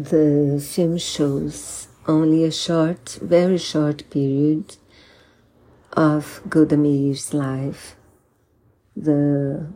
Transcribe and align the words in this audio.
The 0.00 0.64
film 0.64 0.96
shows 0.98 1.88
only 2.06 2.44
a 2.44 2.52
short, 2.52 3.18
very 3.20 3.58
short 3.58 4.08
period 4.10 4.76
of 5.92 6.40
Golda 6.48 6.76
Meir's 6.76 7.34
life, 7.34 7.96
the 8.94 9.66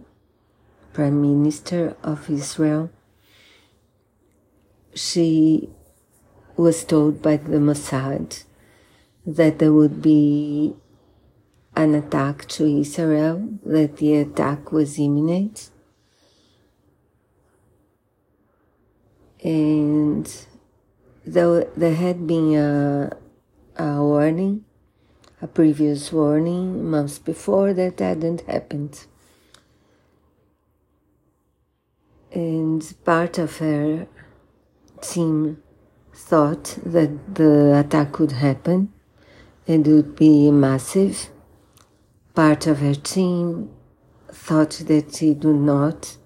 Prime 0.93 1.21
Minister 1.21 1.97
of 2.05 2.31
Israel. 2.31 2.91
She 4.95 5.71
was 6.57 6.85
told 6.85 7.21
by 7.21 7.39
the 7.39 7.59
Mossad 7.59 8.45
that 9.27 9.59
there 9.59 9.73
would 9.73 10.01
be 10.01 10.77
an 11.75 11.97
attack 11.97 12.47
to 12.51 12.65
Israel, 12.65 13.59
that 13.65 13.97
the 13.97 14.19
attack 14.19 14.71
was 14.71 15.01
imminent. 15.01 15.71
And 19.45 19.92
though 21.27 21.65
there 21.77 21.95
had 21.95 22.27
been 22.27 22.55
a, 22.55 23.17
a 23.77 24.03
warning, 24.03 24.65
a 25.41 25.47
previous 25.47 26.13
warning 26.13 26.89
months 26.91 27.19
before, 27.19 27.73
that 27.75 27.99
hadn't 27.99 28.43
happened. 28.43 29.07
And 32.33 32.95
part 33.05 33.39
of 33.39 33.59
her 33.59 34.07
team 35.01 35.63
thought 36.15 36.79
that 36.85 37.35
the 37.35 37.79
attack 37.79 38.19
would 38.19 38.33
happen 38.33 38.93
and 39.67 39.87
it 39.87 39.93
would 39.93 40.17
be 40.17 40.51
massive. 40.51 41.29
Part 42.35 42.67
of 42.67 42.79
her 42.79 42.95
team 42.95 43.71
thought 44.31 44.71
that 44.87 45.23
it 45.23 45.45
would 45.45 45.57
not, 45.57 46.17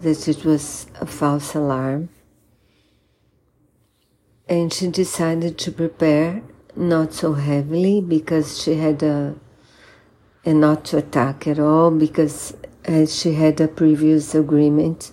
that 0.00 0.26
it 0.26 0.44
was 0.44 0.86
a 1.00 1.06
false 1.06 1.54
alarm 1.54 2.08
and 4.48 4.72
she 4.72 4.88
decided 4.88 5.58
to 5.58 5.72
prepare 5.72 6.42
not 6.76 7.14
so 7.14 7.34
heavily 7.34 8.00
because 8.00 8.62
she 8.62 8.74
had 8.74 9.02
a 9.02 9.34
and 10.44 10.60
not 10.60 10.84
to 10.84 10.98
attack 10.98 11.46
at 11.46 11.58
all 11.58 11.90
because 11.90 12.54
as 12.84 13.14
she 13.18 13.32
had 13.32 13.58
a 13.60 13.68
previous 13.68 14.34
agreement 14.34 15.10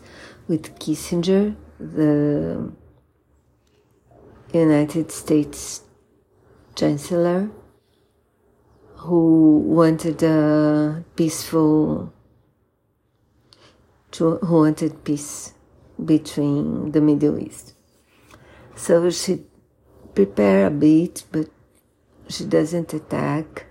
with 0.48 0.78
Kissinger, 0.78 1.56
the 1.80 2.70
United 4.54 5.10
States 5.12 5.82
Chancellor, 6.76 7.50
who 8.96 9.60
wanted 9.60 10.22
a 10.22 11.06
peaceful, 11.16 12.14
who 14.18 14.40
wanted 14.44 15.06
peace 15.06 15.54
between 16.04 16.92
the 16.92 17.00
Middle 17.00 17.40
East. 17.40 17.74
So 18.82 19.12
she 19.12 19.44
prepare 20.16 20.66
a 20.66 20.72
bit, 20.72 21.26
but 21.32 21.48
she 22.28 22.46
doesn't 22.46 22.92
attack 22.96 23.68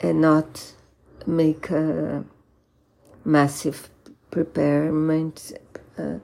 and 0.00 0.20
not 0.20 0.74
make 1.26 1.68
a 1.70 2.24
massive 3.24 3.90
preparement. 4.30 5.52
Uh, 5.98 6.18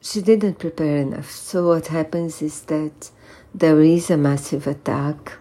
she 0.00 0.22
didn't 0.22 0.60
prepare 0.60 0.98
enough. 0.98 1.28
So 1.32 1.66
what 1.66 1.88
happens 1.88 2.40
is 2.40 2.60
that 2.66 3.10
there 3.52 3.80
is 3.80 4.08
a 4.08 4.16
massive 4.16 4.68
attack 4.68 5.40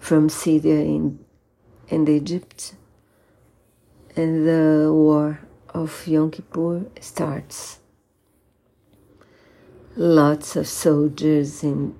from 0.00 0.28
Syria 0.28 0.80
in, 0.80 1.20
and 1.92 2.08
Egypt, 2.08 2.74
and 4.16 4.48
the 4.48 4.90
war 4.92 5.38
of 5.68 6.08
Yom 6.08 6.32
Kippur 6.32 6.86
starts 7.00 7.78
lots 9.96 10.56
of 10.56 10.66
soldiers 10.66 11.62
in 11.62 11.94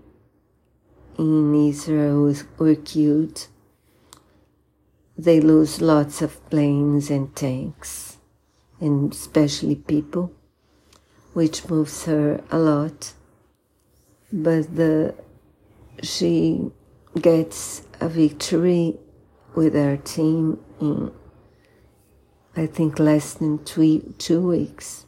in 1.19 1.55
Israel 1.55 2.35
were 2.59 2.75
killed. 2.75 3.47
They 5.17 5.41
lose 5.41 5.83
lots 5.83 6.23
of 6.23 6.49
planes 6.49 7.11
and 7.11 7.35
tanks, 7.37 8.17
and 8.81 9.13
especially 9.13 9.77
people, 9.77 10.33
which 11.35 11.69
moves 11.69 12.07
her 12.07 12.43
a 12.51 12.59
lot. 12.59 13.13
But 14.33 14.75
the 14.75 15.15
she 16.03 16.71
gets 17.21 17.83
a 18.01 18.09
victory 18.09 18.99
with 19.55 19.75
her 19.75 19.99
team 19.99 20.59
in 20.81 21.13
I 22.57 22.67
think 22.67 22.99
less 22.99 23.35
than 23.35 23.65
two, 23.65 24.15
two 24.19 24.41
weeks 24.41 25.07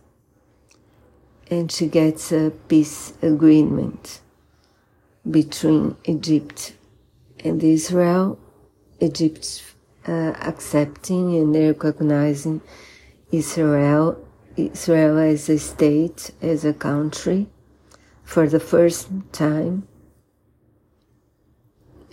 and 1.55 1.71
she 1.71 1.87
gets 1.87 2.33
a 2.33 2.51
peace 2.69 3.13
agreement 3.23 4.21
between 5.31 5.97
Egypt 6.05 6.75
and 7.45 7.63
Israel. 7.63 8.39
Egypt 9.01 9.63
uh, 10.07 10.33
accepting 10.51 11.37
and 11.37 11.55
recognizing 11.55 12.61
Israel, 13.31 14.07
Israel 14.57 15.19
as 15.19 15.49
a 15.49 15.59
state, 15.59 16.31
as 16.43 16.65
a 16.65 16.75
country, 16.75 17.47
for 18.23 18.49
the 18.49 18.61
first 18.61 19.09
time, 19.33 19.87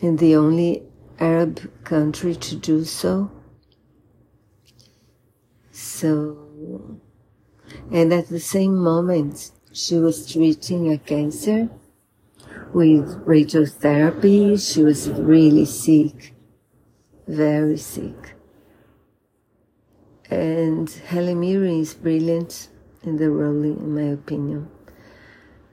and 0.01 0.19
the 0.19 0.35
only 0.35 0.83
Arab 1.19 1.53
country 1.83 2.35
to 2.35 2.55
do 2.55 2.83
so. 2.83 3.31
So 5.71 6.99
and 7.91 8.13
at 8.13 8.27
the 8.29 8.39
same 8.39 8.75
moment, 8.75 9.51
she 9.73 9.95
was 9.95 10.31
treating 10.31 10.91
a 10.91 10.97
cancer 10.97 11.69
with 12.73 13.25
radiotherapy. 13.25 14.59
She 14.59 14.83
was 14.83 15.09
really 15.09 15.65
sick, 15.65 16.33
very 17.27 17.77
sick. 17.77 18.35
And 20.29 20.89
Helen 20.89 21.39
Mirren 21.39 21.81
is 21.81 21.93
brilliant 21.93 22.69
in 23.03 23.17
the 23.17 23.29
role, 23.29 23.63
in 23.63 23.95
my 23.95 24.13
opinion. 24.13 24.69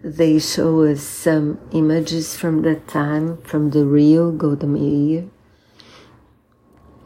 They 0.02 0.38
show 0.38 0.84
us 0.84 1.02
some 1.02 1.58
images 1.72 2.36
from 2.36 2.62
that 2.62 2.86
time, 2.88 3.42
from 3.42 3.70
the 3.70 3.84
real 3.84 4.30
Golda 4.32 4.66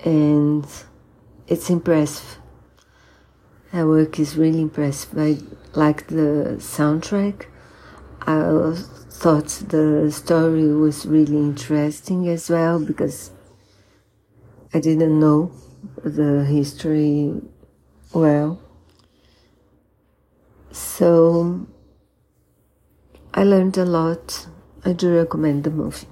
and 0.05 0.67
it's 1.47 1.71
impressive 1.71 2.42
her 3.73 3.87
work 3.87 4.19
is 4.19 4.37
really 4.37 4.61
impressive. 4.61 5.19
I 5.19 5.39
like 5.73 6.09
the 6.09 6.57
soundtrack. 6.59 7.47
I 8.21 8.75
thought 9.11 9.49
the 9.69 10.11
story 10.13 10.69
was 10.75 11.07
really 11.07 11.39
interesting 11.39 12.29
as 12.29 12.51
well 12.51 12.79
because 12.79 13.31
I 14.75 14.81
didn't 14.81 15.19
know 15.19 15.53
the 16.05 16.45
history 16.45 17.41
well. 18.13 18.61
So 20.71 21.67
I 23.33 23.45
learned 23.45 23.79
a 23.79 23.87
lot. 23.87 24.49
I 24.85 24.93
do 24.93 25.15
recommend 25.15 25.65
the 25.65 25.71
movie. 25.71 26.09